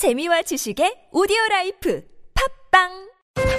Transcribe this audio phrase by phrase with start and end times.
[0.00, 2.02] 재미와 지식의 오디오 라이프
[2.72, 2.88] 팟빵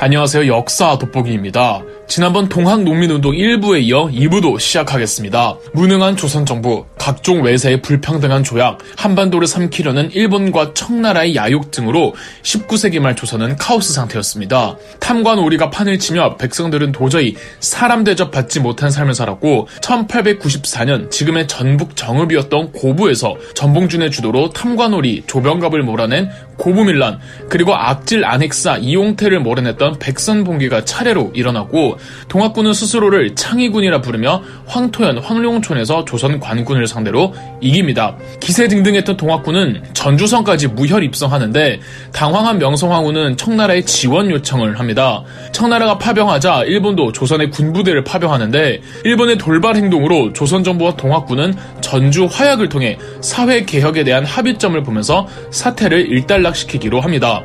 [0.00, 0.46] 안녕하세요.
[0.46, 1.82] 역사 돋보기입니다.
[2.10, 5.54] 지난번 동학 농민운동 1부에 이어 2부도 시작하겠습니다.
[5.72, 13.14] 무능한 조선 정부, 각종 외세의 불평등한 조약, 한반도를 삼키려는 일본과 청나라의 야욕 등으로 19세기 말
[13.14, 14.76] 조선은 카오스 상태였습니다.
[14.98, 21.94] 탐관 오리가 판을 치며 백성들은 도저히 사람 대접 받지 못한 삶을 살았고 1894년 지금의 전북
[21.94, 31.30] 정읍이었던 고부에서 전봉준의 주도로 탐관오리 조병갑을 몰아낸 고부밀란 그리고 악질 안핵사 이용태를 몰아냈던 백선봉기가 차례로
[31.34, 38.16] 일어나고 동학군은 스스로를 창의군이라 부르며 황토현 황룡촌에서 조선 관군을 상대로 이깁니다.
[38.38, 41.80] 기세 등등했던 동학군은 전주성까지 무혈 입성하는데
[42.12, 45.22] 당황한 명성황후는 청나라에 지원 요청을 합니다.
[45.52, 52.98] 청나라가 파병하자 일본도 조선의 군부대를 파병하는데 일본의 돌발 행동으로 조선 정부와 동학군은 전주 화약을 통해
[53.20, 57.42] 사회 개혁에 대한 합의점을 보면서 사태를 일단락시키기로 합니다.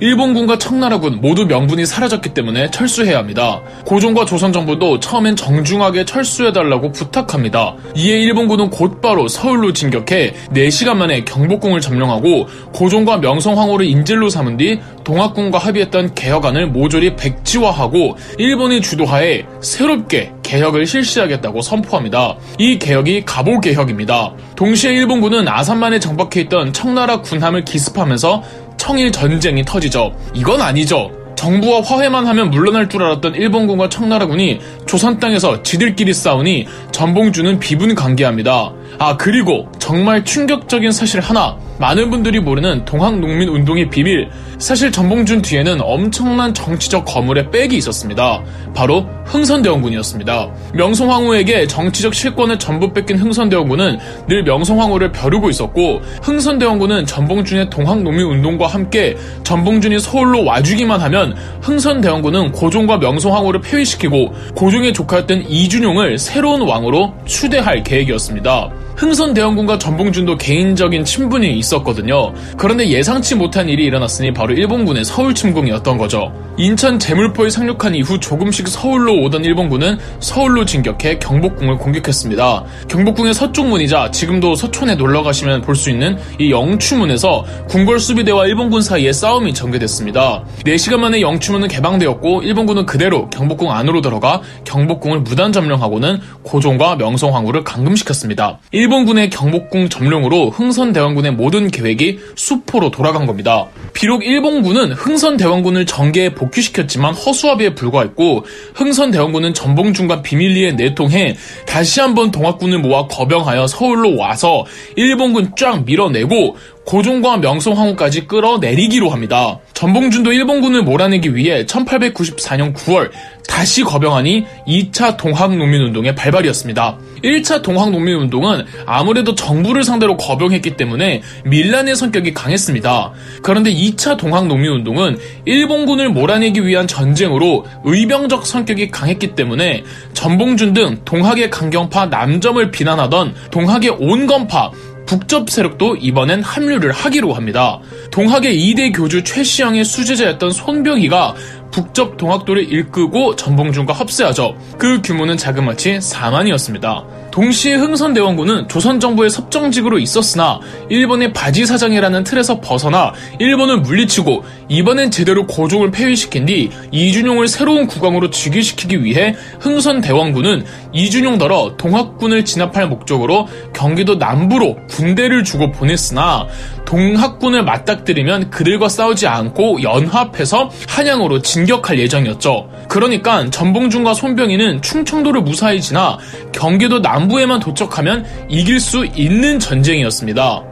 [0.00, 3.60] 일본군과 청나라군 모두 명분이 사라졌기 때문에 철수해야 합니다.
[3.84, 7.74] 고종과 조선 정부도 처음엔 정중하게 철수해달라고 부탁합니다.
[7.94, 15.58] 이에 일본군은 곧바로 서울로 진격해 4시간 만에 경복궁을 점령하고 고종과 명성황후를 인질로 삼은 뒤 동학군과
[15.58, 22.36] 합의했던 개혁안을 모조리 백지화하고 일본의 주도하에 새롭게 개혁을 실시하겠다고 선포합니다.
[22.58, 24.32] 이 개혁이 가보개혁입니다.
[24.56, 28.42] 동시에 일본군은 아산만에 정박해 있던 청나라 군함을 기습하면서
[28.80, 30.16] 청일 전쟁이 터지죠.
[30.32, 31.10] 이건 아니죠.
[31.36, 38.72] 정부와 화해만 하면 물러날 줄 알았던 일본군과 청나라군이 조선 땅에서 지들끼리 싸우니 전봉주는 비분 관계합니다.
[38.98, 44.28] 아 그리고 정말 충격적인 사실 하나 많은 분들이 모르는 동학농민운동의 비밀
[44.58, 48.42] 사실 전봉준 뒤에는 엄청난 정치적 거물의 백이 있었습니다.
[48.74, 50.50] 바로 흥선대원군이었습니다.
[50.74, 60.00] 명성황후에게 정치적 실권을 전부 뺏긴 흥선대원군은 늘 명성황후를 벼르고 있었고 흥선대원군은 전봉준의 동학농민운동과 함께 전봉준이
[60.00, 68.70] 서울로 와주기만 하면 흥선대원군은 고종과 명성황후를 폐위시키고 고종의 조카였던 이준용을 새로운 왕으로 추대할 계획이었습니다.
[69.00, 72.34] 흥선 대원군과 전봉준도 개인적인 친분이 있었거든요.
[72.58, 76.30] 그런데 예상치 못한 일이 일어났으니 바로 일본군의 서울 침공이었던 거죠.
[76.58, 82.64] 인천 제물포에 상륙한 이후 조금씩 서울로 오던 일본군은 서울로 진격해 경복궁을 공격했습니다.
[82.88, 88.82] 경복궁의 서쪽 문이자 지금도 서촌에 놀러 가시면 볼 수 있는 이 영추문에서 궁궐 수비대와 일본군
[88.82, 90.44] 사이에 싸움이 전개됐습니다.
[90.66, 98.58] 4시간 만에 영추문은 개방되었고 일본군은 그대로 경복궁 안으로 들어가 경복궁을 무단 점령하고는 고종과 명성황후를 감금시켰습니다.
[98.72, 103.68] 일 본군의 경복궁 점령으로 흥선대원군의 모든 계획이 수포로 돌아간 겁니다.
[103.94, 111.36] 비록 일본군은 흥선대원군을 정계에 복귀시켰지만 허수아비에 불과했고 흥선대원군은 전봉준과 비밀리에 내통해
[111.66, 116.56] 다시 한번 동학군을 모아 거병하여 서울로 와서 일본군 쫙 밀어내고
[116.90, 119.60] 고종과 명성황후까지 끌어내리기로 합니다.
[119.74, 123.12] 전봉준도 일본군을 몰아내기 위해 1894년 9월
[123.46, 126.98] 다시 거병하니 2차 동학농민운동의 발발이었습니다.
[127.22, 133.12] 1차 동학농민운동은 아무래도 정부를 상대로 거병했기 때문에 밀란의 성격이 강했습니다.
[133.42, 139.84] 그런데 2차 동학농민운동은 일본군을 몰아내기 위한 전쟁으로 의병적 성격이 강했기 때문에
[140.14, 144.72] 전봉준 등 동학의 강경파 남점을 비난하던 동학의 온건파
[145.10, 147.80] 북접 세력도 이번엔 합류를 하기로 합니다.
[148.12, 151.34] 동학의 2대 교주 최시영의 수제자였던 손병희가
[151.72, 154.56] 북접 동학도를 일끄고 전봉준과 합세하죠.
[154.78, 157.29] 그 규모는 자그마치 4만이었습니다.
[157.30, 166.46] 동시에 흥선대원군은 조선정부의 섭정직으로 있었으나 일본의 바지사장이라는 틀에서 벗어나 일본을 물리치고 이번엔 제대로 고종을 폐위시킨
[166.46, 175.70] 뒤 이준용을 새로운 국왕으로 즉위시키기 위해 흥선대원군은 이준용더러 동학군을 진압할 목적으로 경기도 남부로 군대를 주고
[175.70, 176.46] 보냈으나
[176.84, 182.68] 동학군을 맞닥뜨리면 그들과 싸우지 않고 연합해서 한양으로 진격할 예정이었죠.
[182.90, 186.18] 그러니까 전봉준과 손병희는 충청도를 무사히 지나
[186.50, 190.64] 경기도 남부에만 도착하면 이길 수 있는 전쟁이었습니다.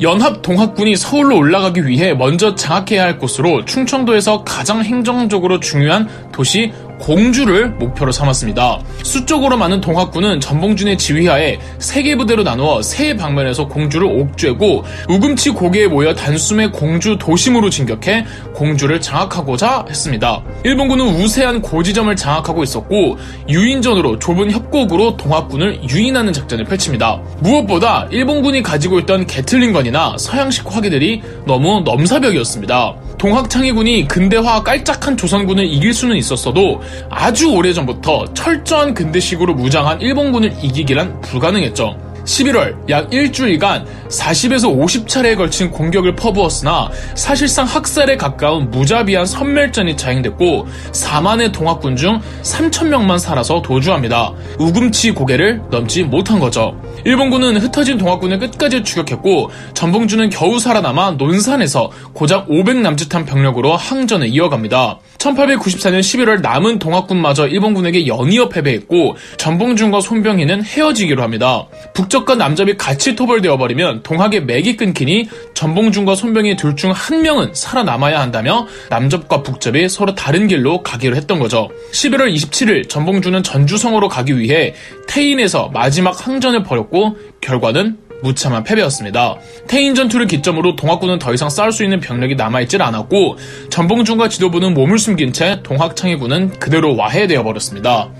[0.00, 6.72] 연합 동학군이 서울로 올라가기 위해 먼저 장악해야 할 곳으로 충청도에서 가장 행정적으로 중요한 도시
[7.02, 8.78] 공주를 목표로 삼았습니다.
[9.02, 15.86] 수적으로 많은 동학군은 전봉준의 지휘하에 세 개 부대로 나누어 세 방면에서 공주를 옥죄고 우금치 고개에
[15.86, 20.42] 모여 단숨에 공주 도심으로 진격해 공주를 장악하고자 했습니다.
[20.64, 23.18] 일본군은 우세한 고지점을 장악하고 있었고
[23.48, 27.20] 유인전으로 좁은 협곡으로 동학군을 유인하는 작전을 펼칩니다.
[27.40, 32.94] 무엇보다 일본군이 가지고 있던 게틀링건이나 서양식 화기들이 너무 넘사벽이었습니다.
[33.18, 42.12] 동학창의군이 근대화 깔짝한 조선군을 이길 수는 있었어도 아주 오래전부터 철저한 근대식으로 무장한 일본군을 이기기란 불가능했죠.
[42.24, 51.52] 11월 약 일주일간 40에서 50차례에 걸친 공격을 퍼부었으나 사실상 학살에 가까운 무자비한 선멸전이 자행됐고 4만의
[51.52, 54.32] 동학군 중 3천명만 살아서 도주합니다.
[54.58, 56.80] 우금치 고개를 넘지 못한 거죠.
[57.04, 64.98] 일본군은 흩어진 동학군을 끝까지 추격했고 전봉주는 겨우 살아남아 논산에서 고작 500 남짓한 병력으로 항전을 이어갑니다.
[65.22, 71.66] 1894년 11월 남은 동학군마저 일본군에게 연이어 패배했고 전봉준과 손병희는 헤어지기로 합니다.
[71.94, 78.18] 북적과 남접이 같이 토벌되어 버리면 동학의 맥이 끊기니 전봉준과 손병희 둘 중 한 명은 살아남아야
[78.20, 81.68] 한다며 남접과 북접이 서로 다른 길로 가기로 했던 거죠.
[81.92, 84.74] 11월 27일 전봉준은 전주성으로 가기 위해
[85.06, 89.36] 태인에서 마지막 항전을 벌였고 결과는 무참한 패배였습니다.
[89.68, 93.36] 태인 전투를 기점으로 동학군은 더 이상 싸울 수 있는 병력이 남아있질 않았고
[93.70, 98.10] 전봉준과 지도부는 몸을 숨긴 채 동학창의군은 그대로 와해되어 버렸습니다.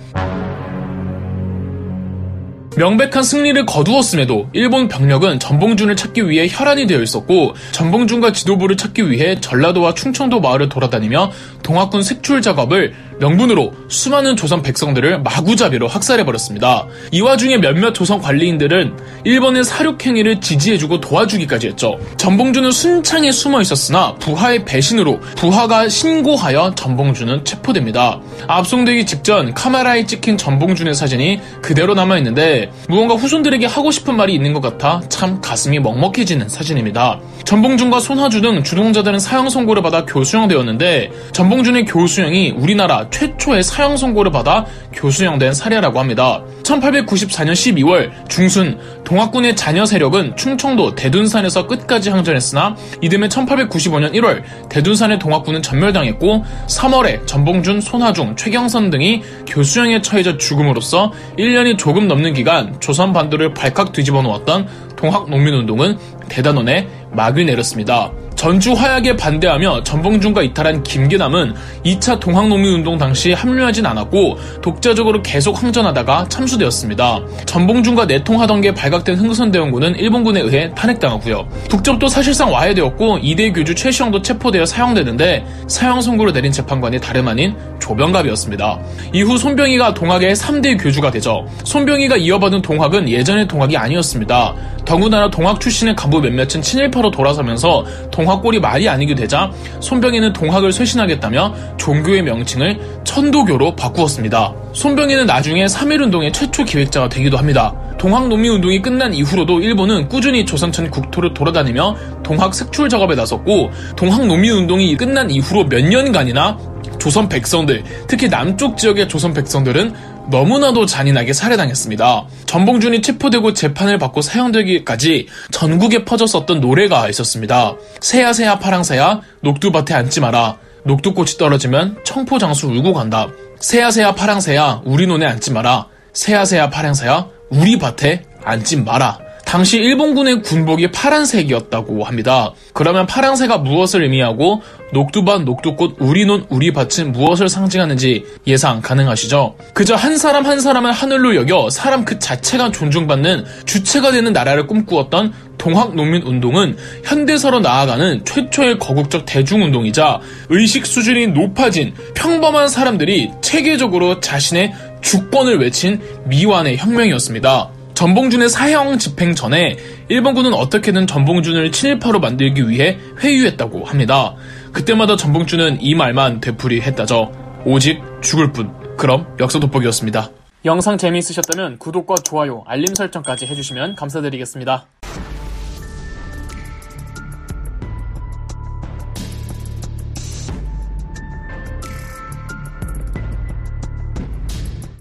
[2.74, 9.38] 명백한 승리를 거두었음에도 일본 병력은 전봉준을 찾기 위해 혈안이 되어 있었고 전봉준과 지도부를 찾기 위해
[9.38, 11.32] 전라도와 충청도 마을을 돌아다니며
[11.62, 16.86] 동학군 색출 작업을 명분으로 수많은 조선 백성들을 마구잡이로 학살해버렸습니다.
[17.12, 21.98] 이 와중에 몇몇 조선 관리인들은 일본의 사륙행위를 지지해주고 도와주기까지 했죠.
[22.16, 28.20] 전봉준은 순창에 숨어 있었으나 부하의 배신으로 부하가 신고하여 전봉준은 체포됩니다.
[28.48, 34.60] 압송되기 직전 카메라에 찍힌 전봉준의 사진이 그대로 남아있는데 무언가 후손들에게 하고 싶은 말이 있는 것
[34.60, 37.20] 같아 참 가슴이 먹먹해지는 사진입니다.
[37.44, 44.66] 전봉준과 손하주 등 주동자들은 사형 선고를 받아 교수형되었는데 전봉준의 교수형이 우리나라 최초의 사형 선고를 받아
[44.92, 46.42] 교수형된 사례라고 합니다.
[46.64, 55.62] 1894년 12월 중순 동학군의 자녀 세력은 충청도 대둔산에서 끝까지 항전했으나 이듬해 1895년 1월 대둔산의 동학군은
[55.62, 63.54] 전멸당했고 3월에 전봉준, 손하중, 최경선 등이 교수형에 처해져 죽음으로써 1년이 조금 넘는 기간 조선 반도를
[63.54, 64.66] 발칵 뒤집어 놓았던
[64.96, 65.98] 동학 농민운동은
[66.28, 68.10] 대단원에 막을 내렸습니다.
[68.42, 71.54] 전주 화약에 반대하며 전봉준과 이탈한 김계남은
[71.84, 77.20] 2차 동학농민운동 당시 합류하진 않았고 독자적으로 계속 항전하다가 참수되었습니다.
[77.46, 81.46] 전봉준과 내통하던 게 발각된 흥선대원군은 일본군에 의해 탄핵당하고요.
[81.68, 88.78] 북접도 사실상 와해되었고 이대 교주 최시영도 체포되어 사형되는데 사형 선고를 내린 재판관이 다름 아닌 조병갑이었습니다.
[89.12, 91.44] 이후 손병희가 동학의 3대 교주가 되죠.
[91.64, 94.54] 손병희가 이어받은 동학은 예전의 동학이 아니었습니다.
[94.84, 99.50] 더군다나 동학 출신의 간부 몇몇은 친일파로 돌아서면서 동학골이 말이 아니게 되자
[99.80, 104.54] 손병희는 동학을 쇄신하겠다며 종교의 명칭을 천도교로 바꾸었습니다.
[104.72, 107.74] 손병희는 나중에 3.1운동의 최초 기획자가 되기도 합니다.
[107.98, 114.96] 동학 농민운동이 끝난 이후로도 일본은 꾸준히 조선천 국토를 돌아다니며 동학 색출 작업에 나섰고 동학 농민운동이
[114.96, 116.58] 끝난 이후로 몇 년간이나
[117.02, 119.92] 조선 백성들, 특히 남쪽 지역의 조선 백성들은
[120.30, 122.26] 너무나도 잔인하게 살해당했습니다.
[122.46, 127.74] 전봉준이 체포되고 재판을 받고 사형되기까지 전국에 퍼졌었던 노래가 있었습니다.
[128.00, 130.58] 새야새야 파랑새야 녹두밭에 앉지 마라.
[130.84, 133.30] 녹두꽃이 떨어지면 청포장수 울고 간다.
[133.58, 135.88] 새야새야 파랑새야 우리 논에 앉지 마라.
[136.12, 139.18] 새야새야 파랑새야 우리 밭에 앉지 마라.
[139.52, 142.54] 당시 일본군의 군복이 파란색이었다고 합니다.
[142.72, 144.62] 그러면 파란색가 무엇을 의미하고
[144.94, 149.56] 녹두밭, 녹두꽃, 우리논, 우리밭은 무엇을 상징하는지 예상 가능하시죠?
[149.74, 155.34] 그저 한 사람 한 사람을 하늘로 여겨 사람 그 자체가 존중받는 주체가 되는 나라를 꿈꾸었던
[155.58, 164.72] 동학농민운동은 현대사로 나아가는 최초의 거국적 대중운동이자 의식 수준이 높아진 평범한 사람들이 체계적으로 자신의
[165.02, 167.81] 주권을 외친 미완의 혁명이었습니다.
[167.94, 169.76] 전봉준의 사형 집행 전에
[170.08, 174.34] 일본군은 어떻게든 전봉준을 친일파로 만들기 위해 회유했다고 합니다.
[174.72, 177.62] 그때마다 전봉준은 이 말만 되풀이했다죠.
[177.64, 178.72] 오직 죽을 뿐.
[178.96, 180.30] 그럼 역사 돋보기였습니다.
[180.64, 184.86] 영상 재미있으셨다면 구독과 좋아요, 알림 설정까지 해주시면 감사드리겠습니다.